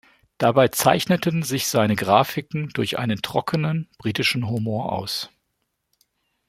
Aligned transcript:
Dabei 0.39 0.67
zeichneten 0.69 1.43
sich 1.43 1.67
seine 1.67 1.95
Grafiken 1.95 2.69
durch 2.69 2.97
einen 2.97 3.21
trockenen, 3.21 3.87
britischen 3.99 4.49
Humor 4.49 4.93
aus. 4.93 5.29